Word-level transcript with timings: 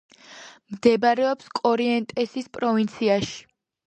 მდებარეობს 0.77 1.51
კორიენტესის 1.59 2.47
პროვინციაში. 2.59 3.37